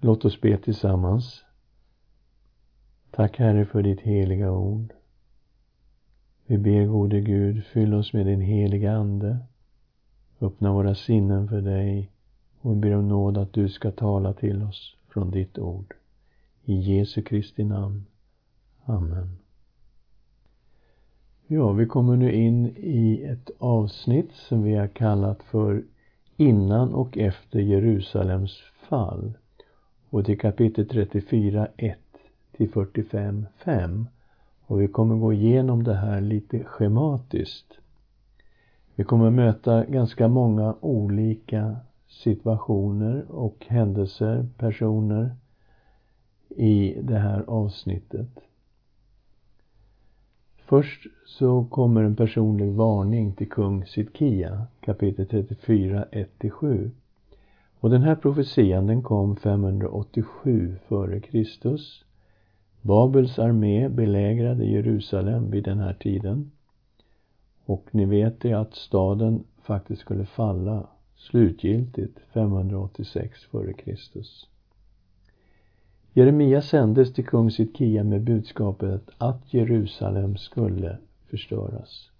[0.00, 1.44] Låt oss be tillsammans.
[3.10, 4.92] Tack Herre för ditt heliga ord.
[6.46, 9.38] Vi ber gode Gud, fyll oss med din heliga Ande.
[10.40, 12.10] Öppna våra sinnen för dig
[12.60, 15.94] och vi ber om nåd att du ska tala till oss från ditt ord.
[16.64, 18.06] I Jesu Kristi namn.
[18.84, 19.38] Amen.
[21.46, 25.84] Ja, vi kommer nu in i ett avsnitt som vi har kallat för
[26.36, 28.58] Innan och efter Jerusalems
[28.88, 29.32] fall.
[30.16, 31.98] Och till kapitel 34, 1
[32.52, 34.06] till 45, 5.
[34.66, 37.78] Och vi kommer gå igenom det här lite schematiskt.
[38.94, 41.76] Vi kommer möta ganska många olika
[42.08, 45.34] situationer och händelser, personer
[46.48, 48.40] i det här avsnittet.
[50.56, 56.90] Först så kommer en personlig varning till kung Sidkia, kapitel 34, 1-7.
[57.86, 62.04] Och den här profetian den kom 587 före Kristus.
[62.82, 66.50] Babels armé belägrade Jerusalem vid den här tiden.
[67.64, 74.48] Och ni vet det att staden faktiskt skulle falla slutgiltigt 586 före Kristus.
[76.12, 80.98] Jeremia sändes till kung Sidkia med budskapet att Jerusalem skulle
[81.30, 82.10] förstöras.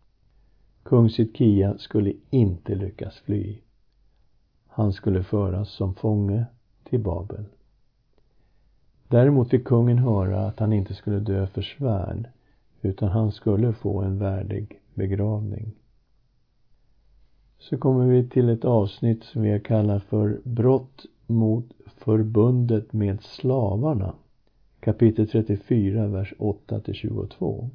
[0.82, 3.56] Kung Sidkia skulle inte lyckas fly.
[4.76, 6.44] Han skulle föras som fånge
[6.84, 7.44] till Babel.
[9.08, 12.28] Däremot fick kungen höra att han inte skulle dö för svärd,
[12.82, 15.72] utan han skulle få en värdig begravning.
[17.58, 24.14] Så kommer vi till ett avsnitt som vi kallar för brott mot förbundet med slavarna.
[24.80, 27.70] Kapitel 34, vers 8 till 22.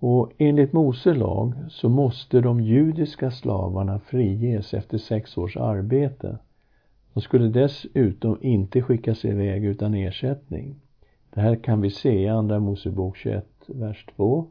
[0.00, 6.38] Och enligt Mose lag så måste de judiska slavarna friges efter sex års arbete.
[7.14, 10.74] De skulle dessutom inte skickas iväg utan ersättning.
[11.30, 14.46] Det här kan vi se i Andra Mosebok 21, vers 2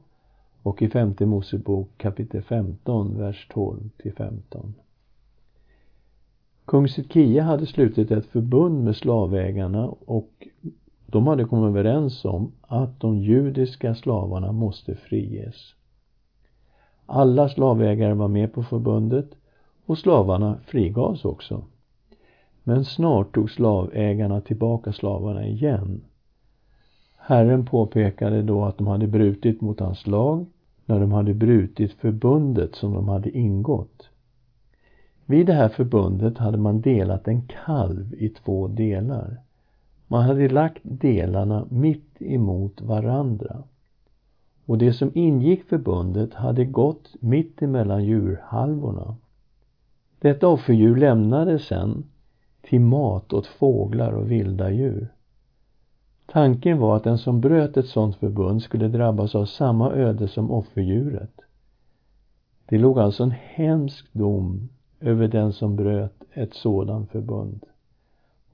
[0.64, 4.74] och i Femte Mosebok kapitel 15, vers 12 till 15.
[6.66, 10.48] Kung Sidkia hade slutit ett förbund med slavägarna och
[11.12, 15.74] de hade kommit överens om att de judiska slavarna måste friges.
[17.06, 19.30] Alla slavägare var med på förbundet
[19.86, 21.64] och slavarna frigavs också.
[22.64, 26.02] Men snart tog slavägarna tillbaka slavarna igen.
[27.18, 30.46] Herren påpekade då att de hade brutit mot hans lag
[30.86, 34.10] när de hade brutit förbundet som de hade ingått.
[35.26, 39.38] Vid det här förbundet hade man delat en kalv i två delar.
[40.12, 43.64] Man hade lagt delarna mitt emot varandra.
[44.66, 49.16] Och det som ingick förbundet hade gått mitt emellan djurhalvorna.
[50.20, 52.04] Detta offerdjur lämnades sen
[52.62, 55.08] till mat åt fåglar och vilda djur.
[56.26, 60.52] Tanken var att den som bröt ett sådant förbund skulle drabbas av samma öde som
[60.52, 61.42] offerdjuret.
[62.66, 67.66] Det låg alltså en hemsk dom över den som bröt ett sådant förbund.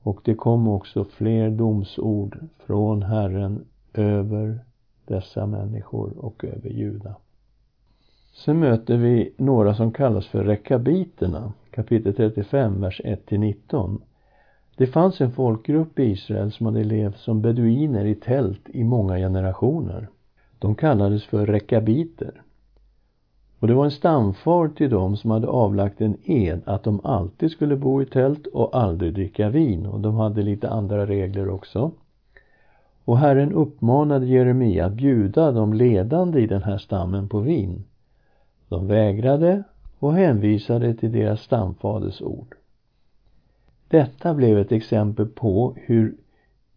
[0.05, 4.59] Och det kom också fler domsord från Herren över
[5.05, 7.15] dessa människor och över Juda.
[8.33, 14.01] Sen möter vi några som kallas för rekabiterna, kapitel 35, vers 1-19.
[14.75, 19.17] Det fanns en folkgrupp i Israel som hade levt som beduiner i tält i många
[19.17, 20.07] generationer.
[20.59, 22.41] De kallades för rekabiter.
[23.59, 27.51] Och det var en stamfar till dem som hade avlagt en ed att de alltid
[27.51, 29.85] skulle bo i tält och aldrig dricka vin.
[29.85, 31.91] Och de hade lite andra regler också.
[33.05, 37.83] Och Herren uppmanade Jeremia att bjuda de ledande i den här stammen på vin.
[38.69, 39.63] De vägrade
[39.99, 42.55] och hänvisade till deras stamfaders ord.
[43.87, 46.15] Detta blev ett exempel på hur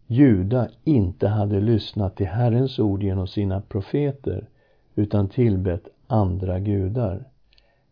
[0.07, 4.49] Juda inte hade lyssnat till Herrens ord genom sina profeter
[4.95, 7.25] utan tillbett andra gudar.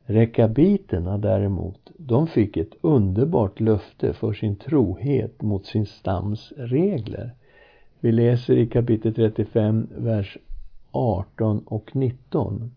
[0.04, 7.34] Rekabiterna däremot, de fick ett underbart löfte för sin trohet mot sin stams regler.
[8.00, 10.38] Vi läser i kapitel 35, vers
[10.90, 12.70] 18 och 19.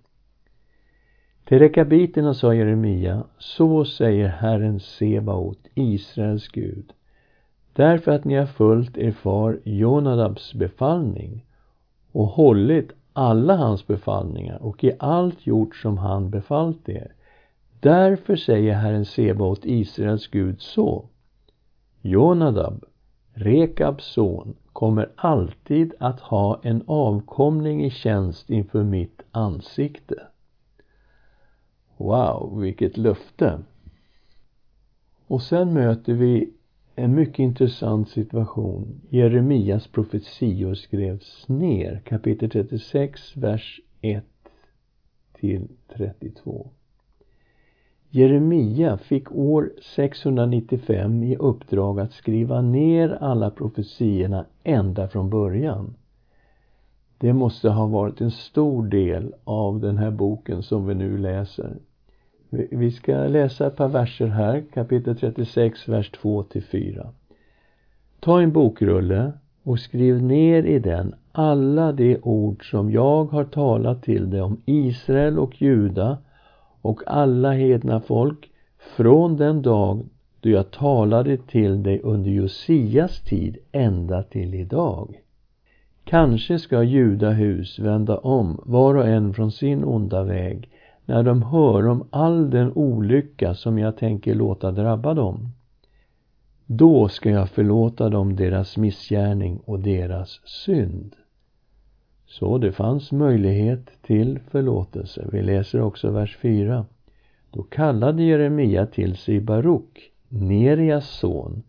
[1.46, 6.94] Till rekabiterna sa Jeremia, så säger Herren Sebaot, Israels Gud,
[7.74, 11.46] därför att ni har följt er far Jonadabs befallning
[12.12, 17.14] och hållit alla hans befallningar och i allt gjort som han befallt er.
[17.80, 21.06] Därför säger Herren Sebaot, Israels Gud, så.
[22.02, 22.86] Jonadab,
[23.34, 30.16] Rekabs son, kommer alltid att ha en avkomling i tjänst inför mitt ansikte.
[31.98, 33.60] Wow, vilket löfte!
[35.28, 36.54] Och sen möter vi
[37.00, 39.02] en mycket intressant situation.
[39.10, 44.24] Jeremias profetior skrevs ner, kapitel 36, vers 1
[45.34, 45.68] till
[45.98, 46.70] 32.
[48.10, 55.96] Jeremia fick år 695 i uppdrag att skriva ner alla profetiorna ända från början.
[57.18, 61.78] Det måste ha varit en stor del av den här boken som vi nu läser.
[62.50, 67.08] Vi ska läsa ett par verser här, kapitel 36, vers 2 till 4.
[68.20, 69.32] Ta en bokrulle
[69.64, 74.62] och skriv ner i den alla de ord som jag har talat till dig om
[74.66, 76.18] Israel och Juda
[76.82, 78.50] och alla hedna folk
[78.96, 80.06] från den dag
[80.42, 85.22] då jag talade till dig under Josias tid ända till idag.
[86.04, 90.70] Kanske ska judahus vända om var och en från sin onda väg
[91.10, 95.50] när de hör om all den olycka som jag tänker låta drabba dem.
[96.66, 101.16] Då ska jag förlåta dem deras missgärning och deras synd.
[102.28, 105.28] Så det fanns möjlighet till förlåtelse.
[105.32, 106.86] Vi läser också vers 4.
[107.52, 111.64] Då kallade Jeremia till sig Baruk, Nerias son,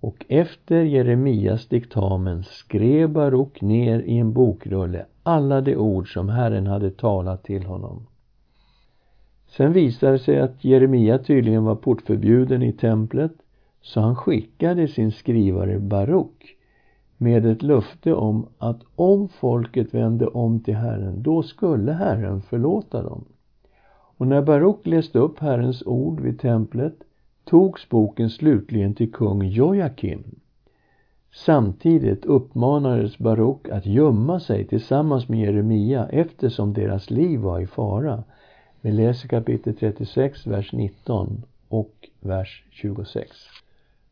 [0.00, 6.66] och efter Jeremias diktamen skrev Baruk ner i en bokrulle alla de ord som Herren
[6.66, 8.06] hade talat till honom.
[9.48, 13.32] Sen visade det sig att Jeremia tydligen var portförbjuden i templet,
[13.82, 16.56] så han skickade sin skrivare Baruk
[17.16, 23.02] med ett löfte om att om folket vände om till Herren, då skulle Herren förlåta
[23.02, 23.24] dem.
[24.16, 26.94] Och när Baruk läste upp Herrens ord vid templet
[27.44, 30.24] togs boken slutligen till kung Jojakim.
[31.34, 38.24] Samtidigt uppmanades Baruk att gömma sig tillsammans med Jeremia eftersom deras liv var i fara.
[38.80, 43.30] Vi läser kapitel 36, vers 19 och vers 26.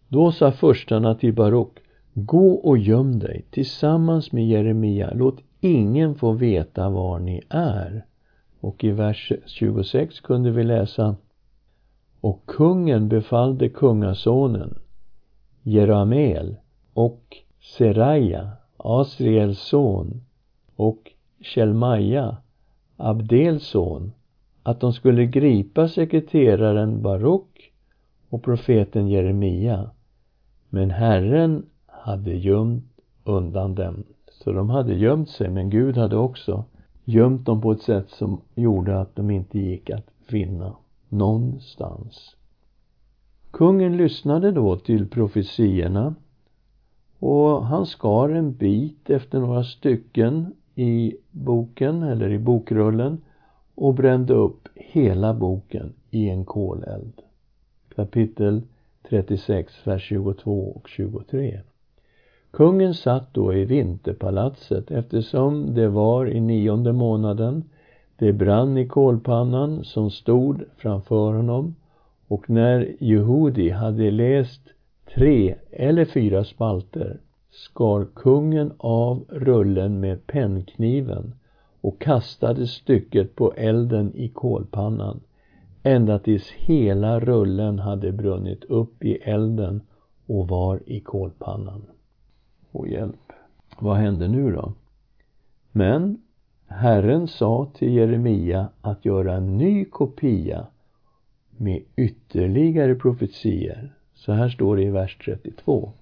[0.09, 1.79] Då sa förstarna till Baruk
[2.19, 5.11] Gå och göm dig tillsammans med Jeremia.
[5.15, 8.05] Låt ingen få veta var ni är.
[8.61, 11.17] Och i vers 26 kunde vi läsa
[12.21, 14.79] Och kungen befallde kungasonen
[15.63, 16.57] Jeramel
[16.95, 17.37] och
[17.79, 20.25] Seraja, Asriels son
[20.77, 22.37] och Shelmaja,
[22.97, 24.13] Abdels son
[24.67, 27.73] att de skulle gripa sekreteraren Baruk
[28.29, 29.91] och profeten Jeremia.
[30.69, 32.85] Men Herren hade gömt
[33.25, 34.05] undan dem.
[34.31, 36.65] Så de hade gömt sig, men Gud hade också
[37.05, 40.77] gömt dem på ett sätt som gjorde att de inte gick att finna
[41.09, 42.37] någonstans.
[43.51, 46.15] Kungen lyssnade då till profetiorna
[47.19, 53.21] och han skar en bit efter några stycken i boken eller i bokrullen
[53.77, 57.23] och brände upp hela boken i en koleld.
[57.95, 58.63] Kapitel
[59.09, 61.61] 36, vers 22 och 23.
[62.51, 67.65] Kungen satt då i vinterpalatset eftersom det var i nionde månaden.
[68.17, 71.75] Det brann i kolpannan som stod framför honom
[72.29, 74.61] och när Jehudi hade läst
[75.15, 77.21] tre eller fyra spalter
[77.51, 81.35] skar kungen av rullen med pennkniven
[81.87, 85.21] och kastade stycket på elden i kolpannan
[85.83, 89.81] ända tills hela rullen hade brunnit upp i elden
[90.27, 91.83] och var i kolpannan
[92.73, 93.33] och hjälp.
[93.79, 94.73] Vad hände nu då?
[95.73, 96.23] Men
[96.67, 100.67] Herren sa till Jeremia att göra en ny kopia
[101.51, 103.93] med ytterligare profetier.
[104.15, 105.93] Så här står det i vers 32.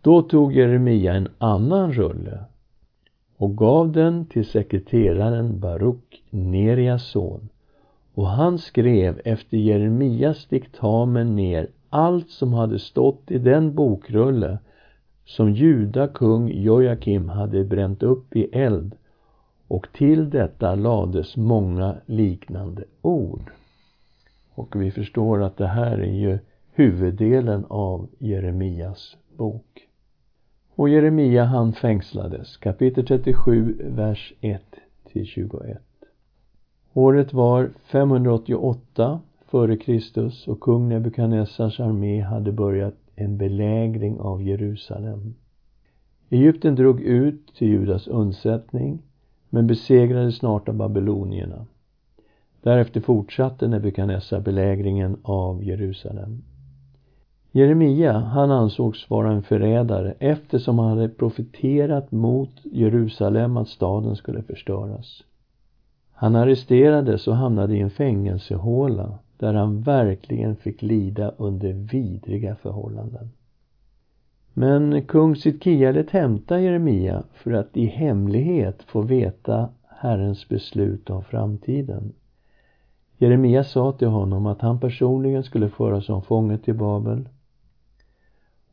[0.00, 2.44] Då tog Jeremia en annan rulle
[3.42, 7.48] och gav den till sekreteraren Baruk, Nerias son.
[8.14, 14.58] Och han skrev efter Jeremias diktamen ner allt som hade stått i den bokrulle
[15.24, 18.94] som Juda kung Jojakim hade bränt upp i eld
[19.68, 23.50] och till detta lades många liknande ord.
[24.54, 26.38] Och vi förstår att det här är ju
[26.72, 29.91] huvuddelen av Jeremias bok.
[30.76, 34.62] Och Jeremia han fängslades, kapitel 37, vers 1
[35.12, 35.78] till 21.
[36.92, 45.34] Året var 588 före Kristus och kung Nebukadnessars armé hade börjat en belägring av Jerusalem.
[46.30, 49.02] Egypten drog ut till Judas undsättning
[49.50, 51.66] men besegrades snart av babylonierna.
[52.62, 56.42] Därefter fortsatte Nebukadnessar belägringen av Jerusalem.
[57.54, 64.42] Jeremia, han ansågs vara en förrädare eftersom han hade profeterat mot Jerusalem att staden skulle
[64.42, 65.22] förstöras.
[66.12, 73.30] Han arresterades och hamnade i en fängelsehåla där han verkligen fick lida under vidriga förhållanden.
[74.54, 81.24] Men kung Sidkia lät hämta Jeremia för att i hemlighet få veta Herrens beslut om
[81.24, 82.12] framtiden.
[83.18, 87.28] Jeremia sa till honom att han personligen skulle föras som fånge till Babel.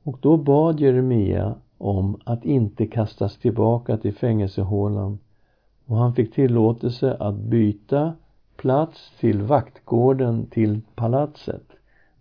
[0.10, 5.20] Och då bad Jeremia om att inte kastas tillbaka till fängelsehålan
[5.86, 8.14] och han fick tillåtelse att byta
[8.58, 11.64] plats till vaktgården till palatset.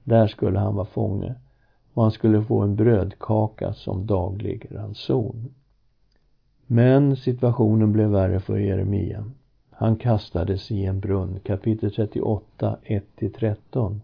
[0.04, 1.35] Där skulle han vara fånge
[1.95, 5.54] och han skulle få en brödkaka som daglig ranson.
[6.66, 9.25] Men situationen blev värre för Jeremia.
[9.71, 11.40] Han kastades i en brunn.
[11.45, 14.00] Kapitel 38, 1-13.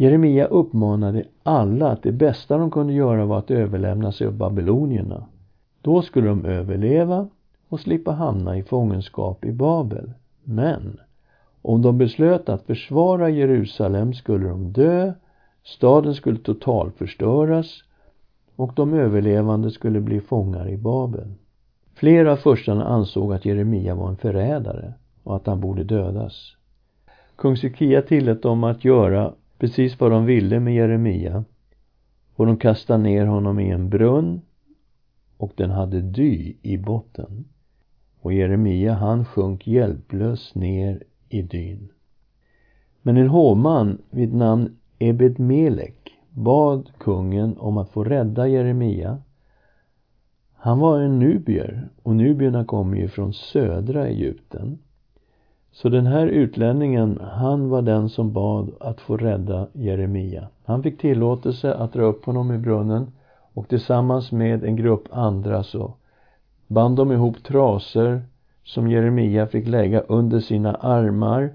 [0.00, 5.26] Jeremia uppmanade alla att det bästa de kunde göra var att överlämna sig åt babylonierna.
[5.82, 7.28] Då skulle de överleva
[7.68, 10.10] och slippa hamna i fångenskap i Babel.
[10.44, 11.00] Men
[11.62, 15.12] om de beslöt att försvara Jerusalem skulle de dö,
[15.64, 17.82] staden skulle totalförstöras
[18.56, 21.34] och de överlevande skulle bli fångar i Babel.
[21.94, 26.56] Flera av förstarna ansåg att Jeremia var en förrädare och att han borde dödas.
[27.36, 31.44] Kung Sikia tillät dem att göra precis vad de ville med Jeremia
[32.34, 34.40] och de kastade ner honom i en brunn
[35.36, 37.44] och den hade dy i botten.
[38.20, 41.88] Och Jeremia han sjönk hjälplös ner i dyn.
[43.02, 49.22] Men en hovman vid namn Ebed Melek bad kungen om att få rädda Jeremia.
[50.52, 54.78] Han var en nubier och nubierna kommer ju från södra Egypten.
[55.82, 60.48] Så den här utlänningen, han var den som bad att få rädda Jeremia.
[60.64, 63.12] Han fick tillåtelse att dra upp honom i brunnen
[63.54, 65.94] och tillsammans med en grupp andra så
[66.66, 68.22] band de ihop trasor
[68.64, 71.52] som Jeremia fick lägga under sina armar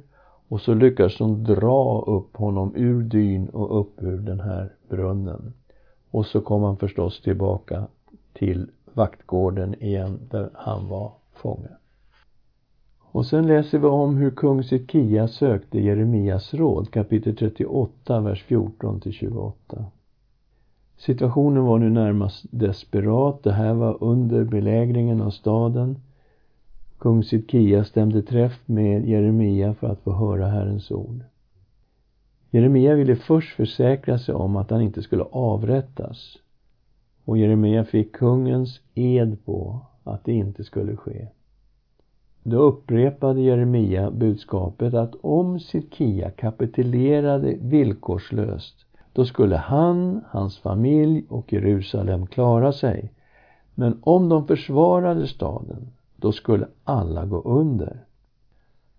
[0.48, 5.54] och så lyckades de dra upp honom ur dyn och upp ur den här brunnen.
[6.12, 7.88] Och så kom han förstås tillbaka
[8.34, 11.70] till vaktgården igen där han var fånge.
[13.14, 19.00] Och sen läser vi om hur kung Sitkia sökte Jeremias råd, kapitel 38, vers 14
[19.00, 19.86] till 28.
[20.98, 23.44] Situationen var nu närmast desperat.
[23.44, 26.00] Det här var under belägringen av staden.
[26.98, 31.24] Kung Sidkia stämde träff med Jeremia för att få höra Herrens ord.
[32.52, 36.38] Jeremia ville först försäkra sig om att han inte skulle avrättas
[37.26, 41.28] och Jeremia fick kungens ed på att det inte skulle ske.
[42.44, 51.54] Då upprepade Jeremia budskapet att om Sidkia kapitulerade villkorslöst då skulle han, hans familj och
[51.54, 53.12] Jerusalem klara sig.
[53.76, 58.06] Men om de försvarade staden, då skulle alla gå under.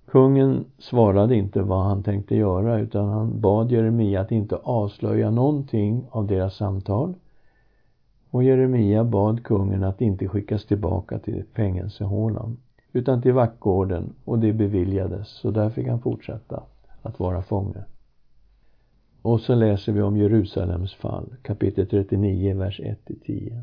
[0.06, 6.06] Kungen svarade inte vad han tänkte göra utan han bad Jeremia att inte avslöja någonting
[6.10, 7.14] av deras samtal.
[8.30, 12.56] Och Jeremia bad kungen att inte skickas tillbaka till fängelsehålan
[12.94, 16.62] utan till vaktgården och det beviljades så där fick han fortsätta
[17.02, 17.84] att vara fånge.
[19.22, 23.62] Och så läser vi om Jerusalems fall, kapitel 39, vers 1-10.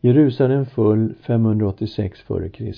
[0.00, 2.74] Jerusalem föll 586 f.Kr.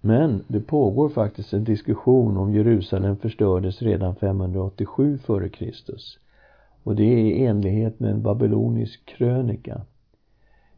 [0.00, 5.72] Men det pågår faktiskt en diskussion om Jerusalem förstördes redan 587 f.Kr.
[6.82, 9.80] Och det är i enlighet med en babylonisk krönika.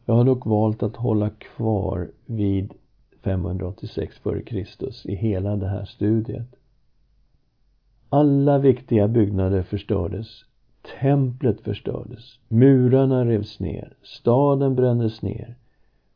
[0.04, 2.74] Jag har dock valt att hålla kvar vid
[3.24, 5.10] 586 f.Kr.
[5.10, 6.56] i hela det här studiet.
[8.08, 10.44] Alla viktiga byggnader förstördes.
[11.00, 12.38] Templet förstördes.
[12.48, 13.92] Murarna revs ner.
[14.02, 15.54] Staden brändes ner.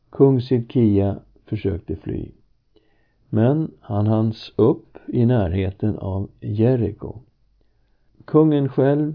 [0.09, 2.31] Kung Sidkia försökte fly.
[3.29, 7.15] Men han hanns upp i närheten av Jeriko.
[8.25, 9.13] Kungen själv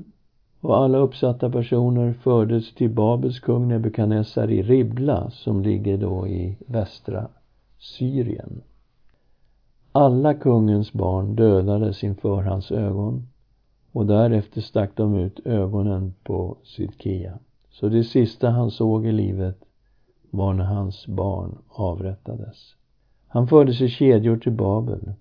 [0.60, 6.56] och alla uppsatta personer fördes till Babels kung Nebukadnessar i Ribla som ligger då i
[6.66, 7.28] västra
[7.84, 8.62] Syrien.
[9.92, 13.28] Alla kungens barn dödades inför hans ögon
[13.92, 17.38] och därefter stack de ut ögonen på Sidkia.
[17.70, 19.58] Så det sista han såg i livet
[20.30, 22.74] var när hans barn avrättades.
[23.28, 25.12] Han fördes i kedjor till Babel.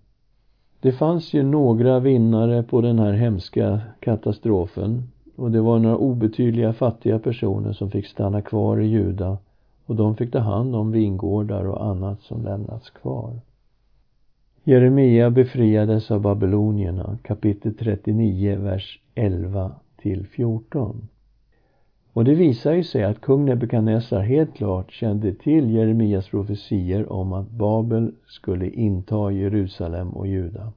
[0.79, 6.73] Det fanns ju några vinnare på den här hemska katastrofen och det var några obetydliga
[6.73, 9.37] fattiga personer som fick stanna kvar i Juda
[9.85, 13.39] och de fick ta hand om vingårdar och annat som lämnats kvar.
[14.63, 21.07] Jeremia befriades av babylonierna, kapitel 39, vers 11 till 14.
[22.13, 27.33] Och det visar ju sig att kung Nebukadnessar helt klart kände till Jeremias profetier om
[27.33, 30.71] att Babel skulle inta Jerusalem och Juda.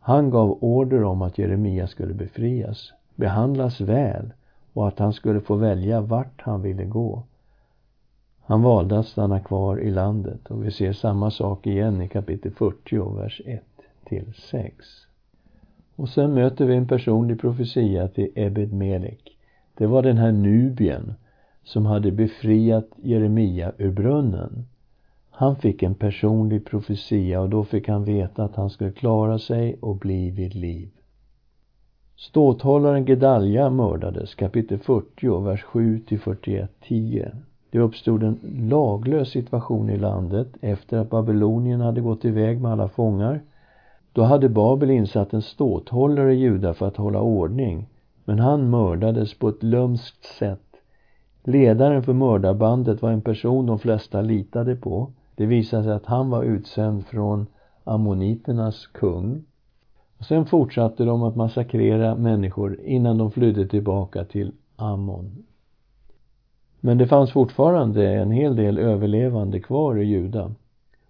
[0.00, 4.32] Han gav order om att Jeremia skulle befrias, behandlas väl
[4.72, 7.22] och att han skulle få välja vart han ville gå.
[8.50, 12.52] Han valde att stanna kvar i landet och vi ser samma sak igen i kapitel
[12.52, 13.62] 40, vers 1
[14.04, 14.86] till 6.
[15.96, 19.36] Och sen möter vi en personlig profetia till Ebed Melek.
[19.74, 21.14] Det var den här Nubien
[21.64, 24.66] som hade befriat Jeremia ur brunnen.
[25.30, 29.76] Han fick en personlig profetia och då fick han veta att han skulle klara sig
[29.80, 30.90] och bli vid liv.
[32.16, 37.32] Ståthållaren Gedalja mördades, kapitel 40, vers 7 till 41, 10.
[37.70, 42.88] Det uppstod en laglös situation i landet efter att Babylonien hade gått iväg med alla
[42.88, 43.40] fångar.
[44.12, 47.86] Då hade Babel insatt en ståthållare i Juda för att hålla ordning,
[48.24, 50.76] men han mördades på ett lömskt sätt.
[51.44, 55.10] Ledaren för mördarbandet var en person de flesta litade på.
[55.34, 57.46] Det visade sig att han var utsänd från
[57.84, 59.44] ammoniternas kung.
[60.18, 65.44] Och sen fortsatte de att massakrera människor innan de flydde tillbaka till Ammon.
[66.80, 70.52] Men det fanns fortfarande en hel del överlevande kvar i Juda.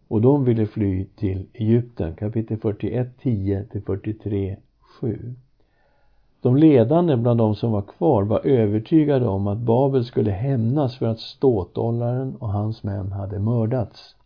[0.09, 4.57] Och de ville fly till Egypten, kapitel 41, 10 till 43,
[5.01, 5.35] 7.
[6.43, 11.07] De ledande bland de som var kvar var övertygade om att Babel skulle hämnas för
[11.07, 14.17] att ståthållaren och hans män hade mördats.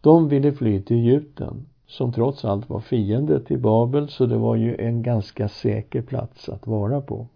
[0.00, 4.56] De ville fly till Egypten, som trots allt var fiende till Babel, så det var
[4.56, 7.26] ju en ganska säker plats att vara på.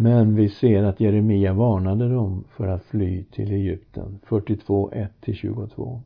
[0.00, 4.90] Men vi ser att Jeremia varnade dem för att fly till Egypten, 42,
[5.24, 6.00] 1-22.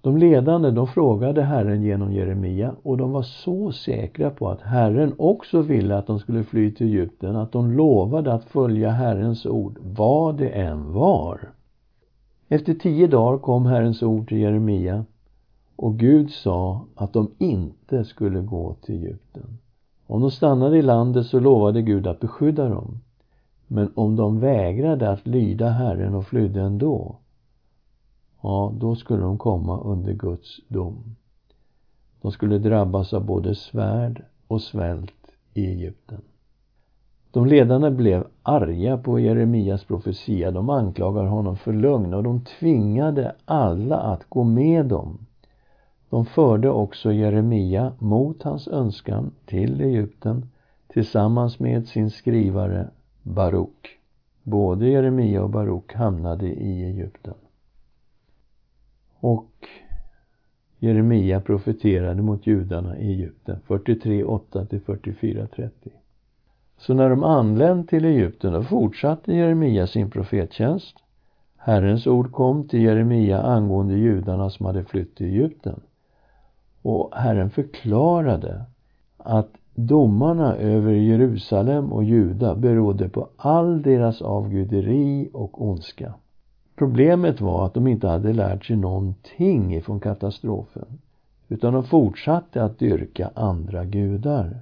[0.00, 5.14] De ledande, de frågade Herren genom Jeremia och de var så säkra på att Herren
[5.18, 9.78] också ville att de skulle fly till Egypten att de lovade att följa Herrens ord,
[9.82, 11.40] vad det än var.
[12.48, 15.04] Efter tio dagar kom Herrens ord till Jeremia
[15.76, 19.58] och Gud sa att de inte skulle gå till Egypten.
[20.14, 23.00] Om de stannade i landet så lovade Gud att beskydda dem.
[23.66, 27.16] Men om de vägrade att lyda Herren och flydde ändå,
[28.42, 31.16] ja, då skulle de komma under Guds dom.
[32.22, 36.20] De skulle drabbas av både svärd och svält i Egypten.
[37.30, 40.50] De ledande blev arga på Jeremias profetia.
[40.50, 45.26] De anklagar honom för lögn och de tvingade alla att gå med dem.
[46.14, 50.46] De förde också Jeremia mot hans önskan till Egypten
[50.88, 52.90] tillsammans med sin skrivare
[53.22, 53.98] Baruk.
[54.42, 57.34] Både Jeremia och Baruk hamnade i Egypten.
[59.20, 59.68] Och
[60.78, 65.90] Jeremia profeterade mot judarna i Egypten 43, 8 44, 30.
[66.76, 70.96] Så när de anlänt till Egypten då fortsatte Jeremia sin profettjänst.
[71.56, 75.80] Herrens ord kom till Jeremia angående judarna som hade flytt till Egypten.
[76.84, 78.64] Och Herren förklarade
[79.16, 86.14] att domarna över Jerusalem och Juda berodde på all deras avguderi och ondska.
[86.76, 90.86] Problemet var att de inte hade lärt sig någonting ifrån katastrofen
[91.48, 94.60] utan de fortsatte att dyrka andra gudar.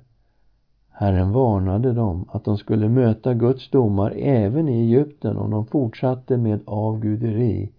[0.90, 6.37] Herren varnade dem att de skulle möta Guds domar även i Egypten om de fortsatte
[6.37, 7.70] med avguderi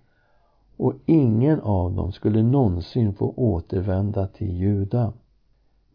[0.83, 5.13] och ingen av dem skulle någonsin få återvända till Juda.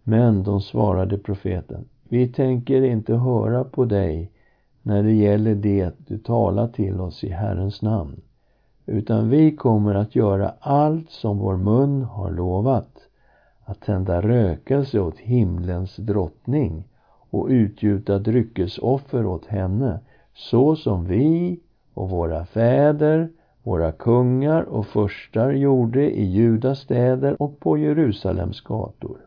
[0.02, 4.32] Men de svarade profeten, vi tänker inte höra på dig
[4.82, 8.20] när det gäller det du talar till oss i Herrens namn,
[8.86, 12.98] utan vi kommer att göra allt som vår mun har lovat,
[13.64, 16.84] att tända rökelse åt himlens drottning
[17.30, 20.00] och utgjuta dryckesoffer åt henne,
[20.34, 21.60] så som vi
[21.94, 23.28] och våra fäder
[23.68, 29.18] våra kungar och förstar gjorde i Judas städer och på Jerusalems gator.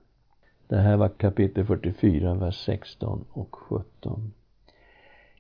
[0.68, 4.34] Det här var kapitel 44, vers 16 och 17.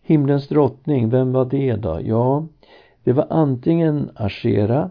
[0.01, 1.99] Himlens drottning, vem var det då?
[2.03, 2.47] Ja,
[3.03, 4.89] det var antingen Ashera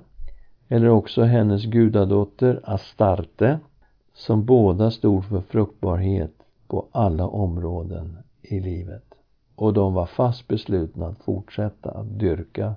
[0.68, 3.58] eller också hennes gudadotter Astarte
[4.14, 6.34] som båda stod för fruktbarhet
[6.68, 9.14] på alla områden i livet.
[9.54, 12.74] Och de var fast beslutna att fortsätta att dyrka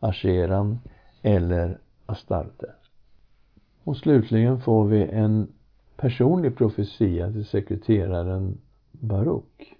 [0.00, 0.78] Asheran
[1.22, 2.66] eller Astarte.
[3.84, 5.48] Och slutligen får vi en
[5.96, 8.58] personlig profetia till sekreteraren
[8.90, 9.76] Baruk.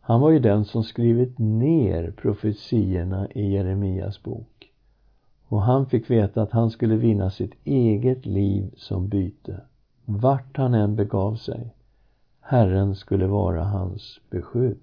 [0.00, 4.72] Han var ju den som skrivit ner profetiorna i Jeremias bok.
[5.48, 9.60] Och han fick veta att han skulle vinna sitt eget liv som byte.
[10.04, 11.74] Vart han än begav sig.
[12.40, 14.78] Herren skulle vara hans beskydd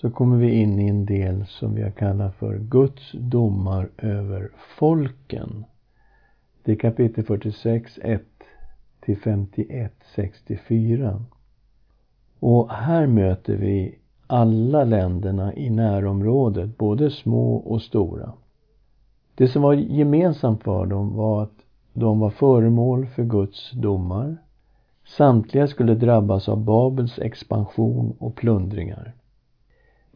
[0.00, 4.50] så kommer vi in i en del som vi har kallat för Guds domar över
[4.78, 5.64] folken.
[6.64, 8.22] Det är kapitel 46, 1
[9.00, 11.22] till 51-64.
[12.40, 18.32] Och här möter vi alla länderna i närområdet, både små och stora.
[19.34, 24.36] Det som var gemensamt för dem var att de var föremål för Guds domar.
[25.16, 29.14] Samtliga skulle drabbas av Babels expansion och plundringar.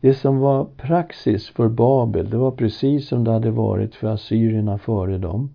[0.05, 4.79] Det som var praxis för Babel, det var precis som det hade varit för assyrierna
[4.79, 5.55] före dem.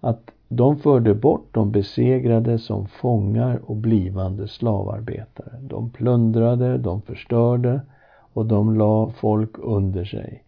[0.00, 5.52] Att de förde bort de besegrade som fångar och blivande slavarbetare.
[5.60, 7.80] De plundrade, de förstörde
[8.32, 10.44] och de la folk under sig.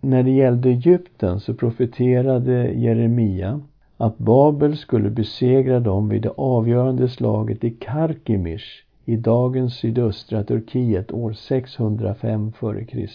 [0.00, 3.60] När det gällde Egypten så profeterade Jeremia
[3.96, 11.12] att Babel skulle besegra dem vid det avgörande slaget i Karkemish i dagens sydöstra Turkiet
[11.12, 13.08] år 605 f.Kr.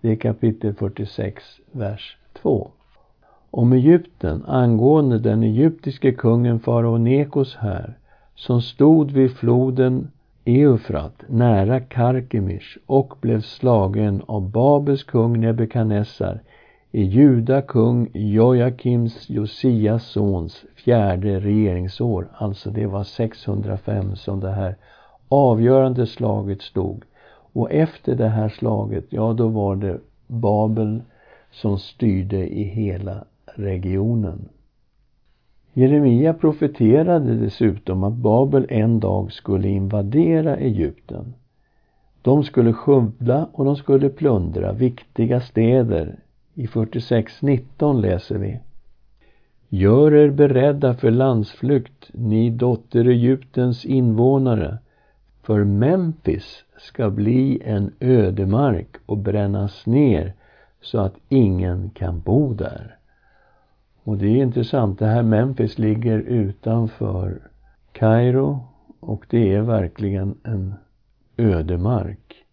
[0.00, 2.70] Det är kapitel 46, vers 2.
[3.50, 7.94] Om Egypten angående den egyptiske kungen farao Nekos här
[8.34, 10.08] som stod vid floden
[10.44, 16.40] Eufrat nära Karkemish och blev slagen av Babels kung Nebukadnessar
[16.92, 24.76] i Juda kung Jojakims Josias sons fjärde regeringsår, alltså det var 605 som det här
[25.28, 27.04] avgörande slaget stod.
[27.52, 31.02] Och efter det här slaget, ja då var det Babel
[31.50, 34.48] som styrde i hela regionen.
[35.72, 41.34] Jeremia profeterade dessutom att Babel en dag skulle invadera Egypten.
[42.22, 46.18] De skulle skövla och de skulle plundra viktiga städer.
[46.58, 48.60] I 46.19 läser vi
[49.68, 54.78] Gör er beredda för landsflykt, ni dotter Egyptens invånare,
[55.42, 60.32] för Memphis ska bli en ödemark och brännas ner
[60.80, 62.96] så att ingen kan bo där.
[64.02, 67.40] Och det är intressant, det här Memphis ligger utanför
[67.92, 68.60] Kairo
[69.00, 70.74] och det är verkligen en
[71.36, 72.45] ödemark.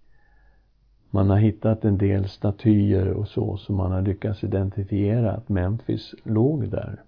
[1.16, 6.16] Man har hittat en del statyer och så som man har lyckats identifiera att Memphis
[6.24, 7.02] låg där.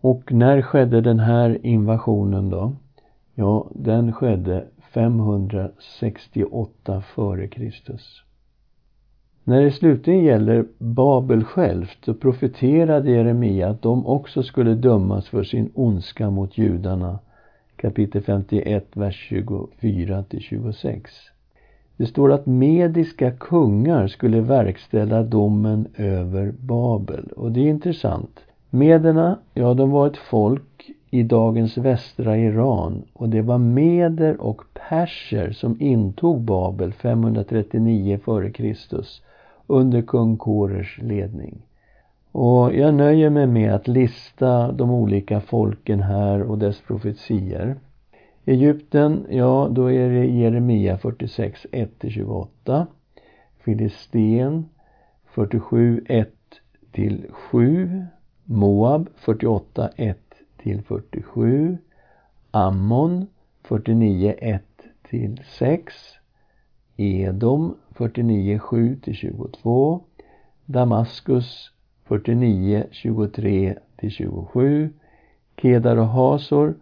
[0.00, 2.72] Och när skedde den här invasionen då?
[3.34, 7.70] Ja, den skedde 568 f.Kr.
[9.44, 15.42] När det slutligen gäller Babel självt så profeterade Jeremia att de också skulle dömas för
[15.42, 17.18] sin ondska mot judarna.
[17.76, 21.10] Kapitel 51, vers 24 till 26.
[21.96, 27.26] Det står att mediska kungar skulle verkställa domen över Babel.
[27.36, 28.40] Och det är intressant.
[28.70, 34.62] Mederna, ja de var ett folk i dagens västra Iran och det var meder och
[34.88, 38.74] perser som intog Babel 539 f.Kr
[39.66, 41.62] under kung Korers ledning.
[42.32, 47.76] Och jag nöjer mig med att lista de olika folken här och dess profetier.
[48.48, 52.86] Egypten, ja då är det Jeremia 46, 1-28.
[53.58, 54.68] Filisten
[55.24, 56.32] 47, 1
[57.30, 58.06] 7.
[58.44, 60.18] Moab 48, 1
[60.84, 61.78] 47.
[62.50, 63.26] Ammon
[63.62, 64.62] 49, 1
[65.58, 65.94] 6.
[66.96, 70.00] Edom 49, 7-22.
[70.64, 71.70] Damaskus
[72.04, 74.90] 49, 23-27.
[75.56, 76.74] Kedar och Hasor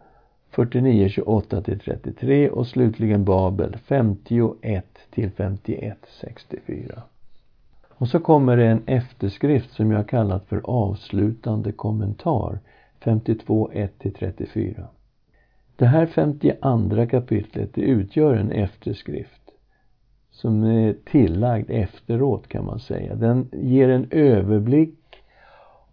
[0.54, 7.02] 49, 28-33 och slutligen Babel 51 till 51, 64.
[7.88, 12.58] Och så kommer det en efterskrift som jag kallat för avslutande kommentar
[13.00, 14.84] 52, 1-34.
[15.76, 19.50] Det här 52 kapitlet det utgör en efterskrift
[20.30, 23.14] som är tillagd efteråt kan man säga.
[23.14, 25.03] Den ger en överblick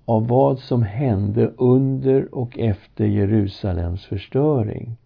[0.05, 4.97] av vad som hände under och efter Jerusalems förstöring.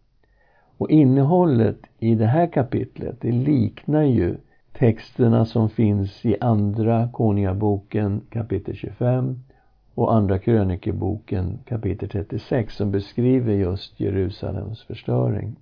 [0.78, 4.38] Och innehållet i det här kapitlet, det liknar ju
[4.74, 9.40] texterna som finns i Andra Konungaboken kapitel 25
[9.96, 15.56] och Andra krönikeboken kapitel 36 som beskriver just Jerusalems förstöring.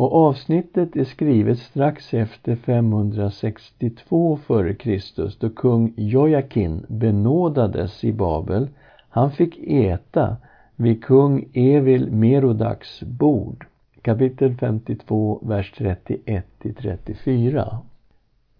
[0.00, 5.40] Och avsnittet är skrivet strax efter 562 f.Kr.
[5.40, 8.68] då kung Jojakin benådades i Babel.
[9.08, 10.36] Han fick äta
[10.76, 13.66] vid kung Evil Merodaks bord.
[14.02, 16.46] Kapitel 52, vers 31
[16.78, 17.78] 34.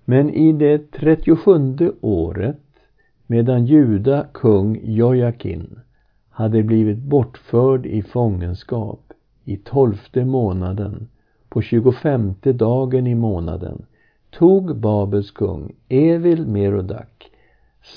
[0.05, 2.61] Men i det 37 året,
[3.27, 5.81] medan Juda kung Jojakin
[6.31, 9.13] hade blivit bortförd i fångenskap
[9.45, 11.09] i tolfte månaden
[11.51, 13.87] på tjugofemte dagen i månaden
[14.31, 17.31] tog Babels kung Evil Merodak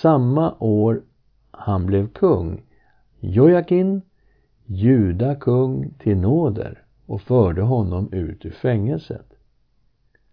[0.02, 1.02] samma år
[1.52, 2.62] han blev kung
[3.20, 4.02] Jojakin,
[4.66, 9.34] Juda kung till nåder och förde honom ut ur fängelset.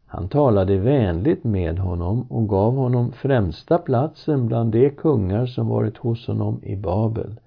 [0.06, 5.96] Han talade vänligt med honom och gav honom främsta platsen bland de kungar som varit
[5.96, 7.40] hos honom i Babel.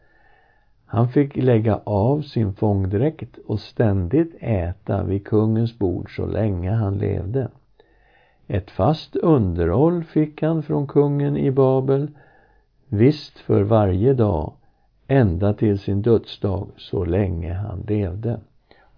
[0.93, 6.97] Han fick lägga av sin fångdräkt och ständigt äta vid kungens bord så länge han
[6.97, 7.47] levde.
[8.47, 12.11] Ett fast underhåll fick han från kungen i Babel,
[12.87, 14.53] visst för varje dag,
[15.07, 18.39] ända till sin dödsdag så länge han levde.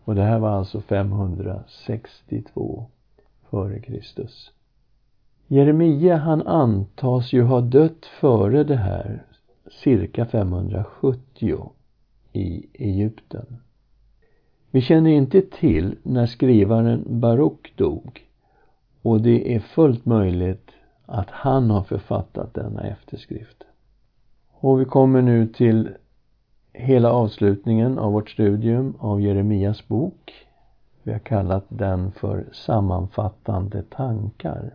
[0.04, 2.86] Och det här var alltså 562
[3.50, 4.52] före Kristus.
[5.48, 9.24] Jeremia han antas ju ha dött före det här,
[9.84, 11.70] cirka 570
[12.36, 13.46] i Egypten.
[14.72, 18.22] Vi känner inte till när skrivaren Baruk dog
[19.02, 20.72] och det är fullt möjligt
[21.06, 23.64] att han har författat denna efterskrift.
[24.52, 25.90] Och vi kommer nu till
[26.74, 30.34] hela avslutningen av vårt studium av Jeremias bok.
[31.04, 34.74] Vi har kallat den för Sammanfattande tankar.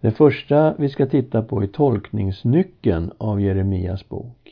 [0.00, 4.43] Det första vi ska titta på är tolkningsnyckeln av Jeremias bok.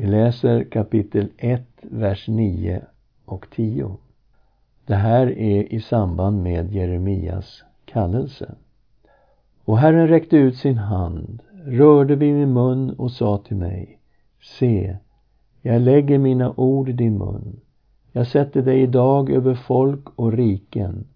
[0.00, 2.80] Vi läser kapitel 1, vers 9
[3.24, 3.96] och 10.
[4.86, 8.54] Det här är i samband med Jeremias kallelse.
[9.64, 13.98] Och Herren räckte ut sin hand, rörde vid min mun och sa till mig
[14.42, 14.96] Se,
[15.62, 17.60] jag lägger mina ord i din mun.
[18.12, 21.06] Jag sätter dig idag över folk och riken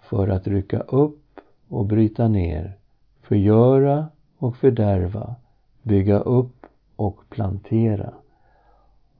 [0.00, 2.76] för att rycka upp och bryta ner,
[3.22, 4.06] förgöra
[4.38, 5.34] och fördärva,
[5.82, 8.12] bygga upp och plantera.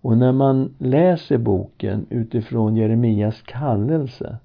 [0.00, 4.38] Och när man läser boken utifrån Jeremias kallelse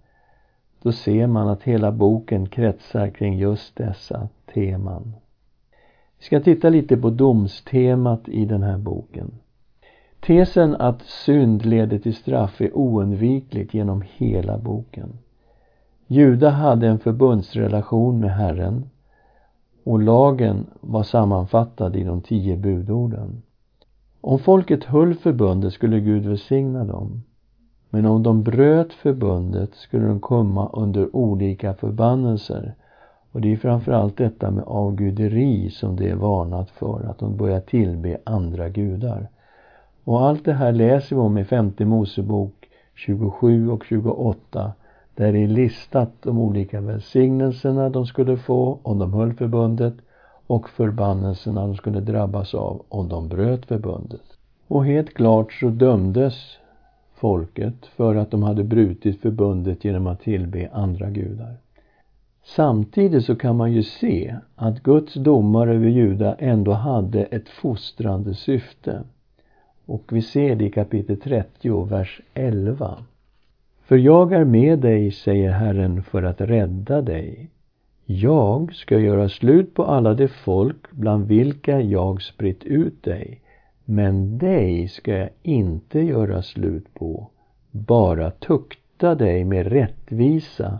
[0.82, 5.14] då ser man att hela boken kretsar kring just dessa teman.
[6.20, 9.32] Vi ska titta lite på domstemat i den här boken.
[10.20, 15.18] Tesen att synd leder till straff är oundvikligt genom hela boken.
[16.08, 18.90] Juda hade en förbundsrelation med Herren
[19.84, 23.42] och lagen var sammanfattad i de tio budorden.
[24.26, 27.24] Om folket höll förbundet skulle Gud välsigna dem.
[27.90, 32.76] Men om de bröt förbundet skulle de komma under olika förbannelser.
[33.32, 37.60] Och det är framförallt detta med avguderi som det är varnat för, att de börjar
[37.60, 39.28] tillbe andra gudar.
[40.04, 44.72] Och allt det här läser vi om i femte Mosebok 27 och 28
[45.16, 49.94] där det är listat de olika välsignelserna de skulle få om de höll förbundet
[50.54, 54.22] och förbannelserna alltså de skulle drabbas av om de bröt förbundet.
[54.68, 56.58] Och helt klart så dömdes
[57.14, 61.58] folket för att de hade brutit förbundet genom att tillbe andra gudar.
[62.44, 68.34] Samtidigt så kan man ju se att Guds domar över Juda ändå hade ett fostrande
[68.34, 69.04] syfte.
[69.86, 72.98] Och vi ser det i kapitel 30, vers 11.
[73.86, 77.50] För jag är med dig, säger Herren, för att rädda dig.
[78.06, 83.42] Jag ska göra slut på alla de folk bland vilka jag spritt ut dig
[83.86, 87.30] men dig ska jag inte göra slut på,
[87.72, 90.80] bara tukta dig med rättvisa,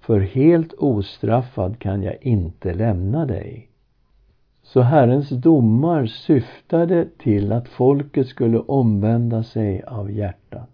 [0.00, 3.68] för helt ostraffad kan jag inte lämna dig.
[4.62, 10.70] Så Herrens domar syftade till att folket skulle omvända sig av hjärtat.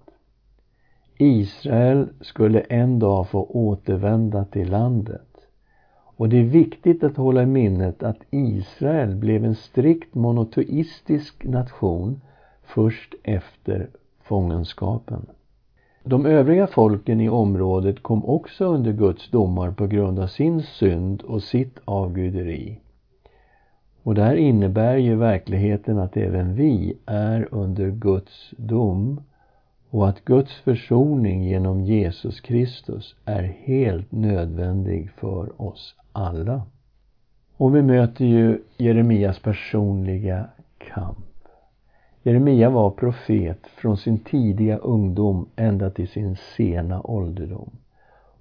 [1.19, 5.28] Israel skulle en dag få återvända till landet.
[6.19, 12.21] Och det är viktigt att hålla i minnet att Israel blev en strikt monoteistisk nation
[12.65, 13.89] först efter
[14.23, 15.27] fångenskapen.
[16.05, 21.23] De övriga folken i området kom också under Guds domar på grund av sin synd
[21.23, 22.81] och sitt avguderi.
[24.03, 29.21] Och det här innebär ju verkligheten att även vi är under Guds dom
[29.91, 36.63] och att Guds försoning genom Jesus Kristus är helt nödvändig för oss alla.
[37.57, 40.47] Och vi möter ju Jeremias personliga
[40.79, 41.19] kamp.
[42.23, 47.71] Jeremia var profet från sin tidiga ungdom ända till sin sena ålderdom.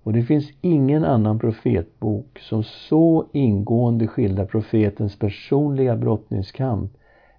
[0.04, 6.92] Och det finns ingen annan profetbok som så ingående skildrar profetens personliga brottningskamp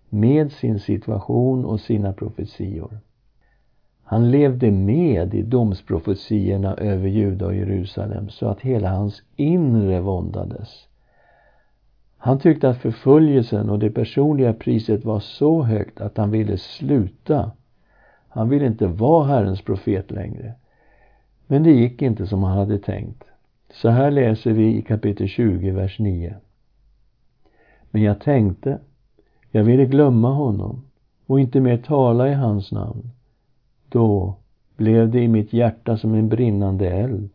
[0.09, 2.99] med sin situation och sina profetior.
[4.11, 10.89] Han levde med i domsprofetiorna över Juda och Jerusalem så att hela hans inre våndades.
[12.17, 17.51] Han tyckte att förföljelsen och det personliga priset var så högt att han ville sluta.
[18.29, 20.55] Han ville inte vara Herrens profet längre.
[21.47, 23.25] Men det gick inte som han hade tänkt.
[23.73, 26.37] Så här läser vi i kapitel 20, vers 9.
[27.91, 28.79] Men jag tänkte,
[29.51, 30.85] jag ville glömma honom
[31.27, 33.11] och inte mer tala i hans namn.
[33.89, 34.35] Då
[34.77, 37.31] blev det i mitt hjärta som en brinnande eld,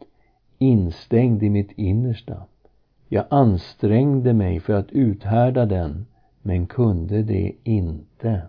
[0.58, 2.44] instängd i mitt innersta.
[3.08, 6.06] Jag ansträngde mig för att uthärda den,
[6.42, 8.42] men kunde det inte.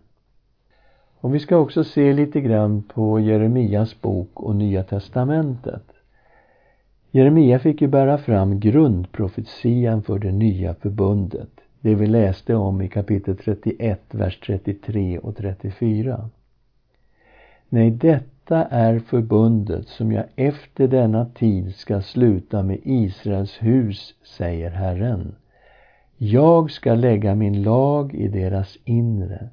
[1.21, 5.85] Och vi ska också se lite grann på Jeremias bok och Nya testamentet.
[7.11, 11.51] Jeremia fick ju bära fram grundprofetian för det nya förbundet.
[11.81, 16.31] Det vi läste om i kapitel 31, vers 33 och 34.
[17.75, 24.71] Nej, detta är förbundet som jag efter denna tid ska sluta med Israels hus, säger
[24.71, 25.35] Herren.
[26.17, 29.49] Jag ska lägga min lag i deras inre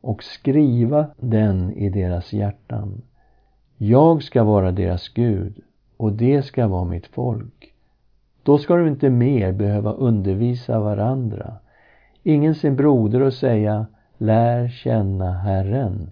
[0.00, 3.02] och skriva den i deras hjärtan.
[3.76, 5.60] Jag ska vara deras Gud
[5.96, 7.72] och det ska vara mitt folk.
[8.42, 11.54] Då ska de inte mer behöva undervisa varandra,
[12.22, 13.86] ingen sin broder och säga
[14.18, 16.10] lär känna Herren.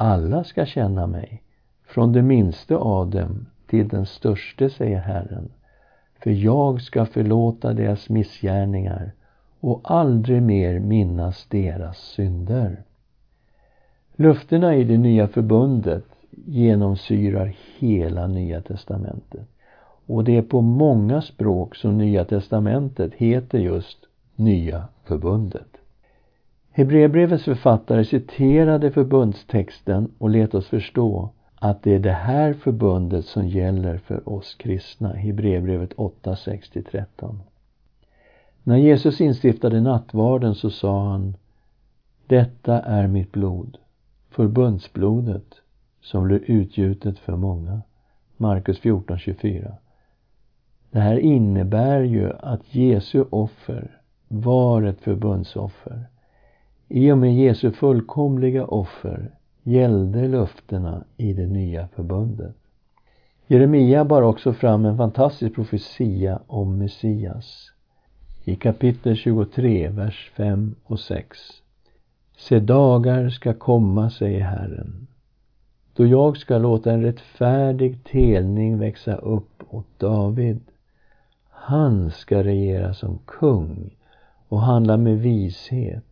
[0.00, 1.42] Alla ska känna mig,
[1.86, 5.48] från det minste av dem till den störste, säger Herren.
[6.22, 9.12] För jag ska förlåta deras missgärningar
[9.60, 12.82] och aldrig mer minnas deras synder.
[14.16, 16.04] Löftena i det nya förbundet
[16.46, 19.48] genomsyrar hela Nya testamentet.
[20.06, 23.98] Och det är på många språk som Nya testamentet heter just
[24.36, 25.77] Nya förbundet.
[26.78, 33.48] Hebreerbrevets författare citerade förbundstexten och lät oss förstå att det är det här förbundet som
[33.48, 35.12] gäller för oss kristna.
[35.12, 37.36] Hebreerbrevet 8, 6-13.
[38.62, 41.36] När Jesus instiftade nattvarden så sa han
[42.26, 43.78] Detta är mitt blod,
[44.30, 45.54] förbundsblodet
[46.00, 47.82] som blir utgjutet för många.
[48.36, 49.74] Markus 14, 24.
[50.90, 56.08] Det här innebär ju att Jesu offer var ett förbundsoffer.
[56.90, 59.30] I och med Jesu fullkomliga offer
[59.62, 62.56] gällde löftena i det nya förbundet.
[63.46, 67.72] Jeremia bar också fram en fantastisk profetia om Messias.
[68.44, 71.38] I kapitel 23, vers 5 och 6.
[72.36, 75.06] Se dagar ska komma, säger Herren,
[75.92, 80.60] då jag ska låta en rättfärdig telning växa upp åt David.
[81.50, 83.90] Han ska regera som kung
[84.48, 86.07] och handla med vishet.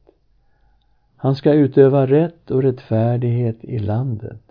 [1.16, 4.42] Han ska utöva rätt och rättfärdighet i landet.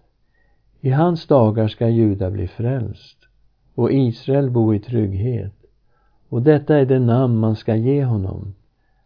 [0.81, 3.17] I hans dagar ska Juda bli frälst
[3.75, 5.53] och Israel bo i trygghet.
[6.29, 8.53] Och detta är det namn man ska ge honom,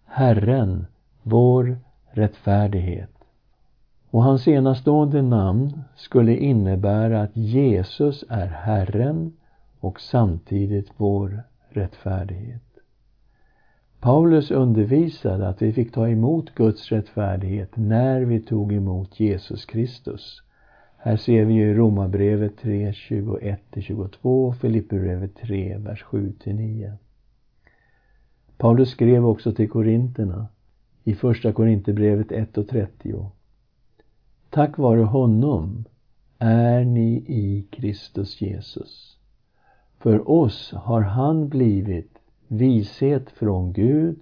[0.05, 0.85] Herren,
[1.23, 1.77] vår
[2.11, 3.11] rättfärdighet.
[4.09, 9.33] Och hans enastående namn skulle innebära att Jesus är Herren
[9.79, 12.68] och samtidigt vår rättfärdighet.
[14.01, 20.41] Paulus undervisade att vi fick ta emot Guds rättfärdighet när vi tog emot Jesus Kristus.
[20.97, 26.93] Här ser vi i Romarbrevet 3, 21-22 och Filipperbrevet 3, vers 7-9.
[28.57, 30.47] Paulus skrev också till Korinterna
[31.03, 33.31] i Första Korinthierbrevet 1 och 30.
[34.49, 35.85] Tack vare honom
[36.37, 39.17] är ni i Kristus Jesus.
[39.97, 42.18] För oss har han blivit
[42.51, 44.19] vishet från Gud,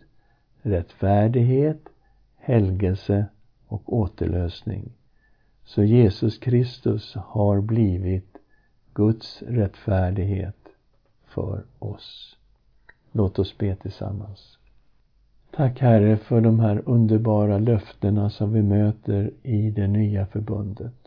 [0.62, 1.90] rättfärdighet,
[2.36, 3.26] helgelse
[3.68, 4.92] och återlösning.
[5.64, 8.38] Så Jesus Kristus har blivit
[8.94, 10.68] Guds rättfärdighet
[11.26, 12.38] för oss.
[13.12, 14.58] Låt oss be tillsammans.
[15.52, 21.07] Tack Herre för de här underbara löftena som vi möter i det nya förbundet.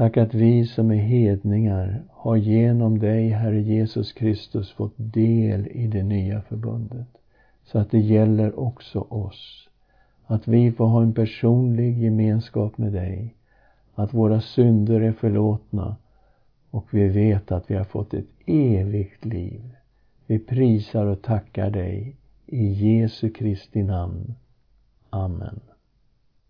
[0.00, 5.86] Tack att vi som är hedningar har genom dig, Herre Jesus Kristus, fått del i
[5.86, 7.06] det nya förbundet.
[7.64, 9.68] Så att det gäller också oss.
[10.26, 13.34] Att vi får ha en personlig gemenskap med dig.
[13.94, 15.96] Att våra synder är förlåtna
[16.70, 19.76] och vi vet att vi har fått ett evigt liv.
[20.26, 24.34] Vi prisar och tackar dig i Jesu Kristi namn.
[25.10, 25.60] Amen.